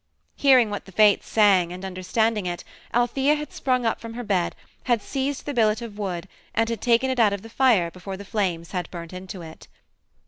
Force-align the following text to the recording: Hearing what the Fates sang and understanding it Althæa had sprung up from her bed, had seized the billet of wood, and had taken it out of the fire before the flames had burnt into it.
Hearing 0.35 0.71
what 0.71 0.85
the 0.85 0.91
Fates 0.91 1.29
sang 1.29 1.71
and 1.71 1.85
understanding 1.85 2.47
it 2.47 2.63
Althæa 2.91 3.37
had 3.37 3.53
sprung 3.53 3.85
up 3.85 4.01
from 4.01 4.15
her 4.15 4.23
bed, 4.23 4.55
had 4.85 4.99
seized 4.99 5.45
the 5.45 5.53
billet 5.53 5.79
of 5.79 5.99
wood, 5.99 6.27
and 6.55 6.67
had 6.69 6.81
taken 6.81 7.11
it 7.11 7.19
out 7.19 7.33
of 7.33 7.43
the 7.43 7.49
fire 7.49 7.91
before 7.91 8.17
the 8.17 8.25
flames 8.25 8.71
had 8.71 8.89
burnt 8.89 9.13
into 9.13 9.43
it. 9.43 9.67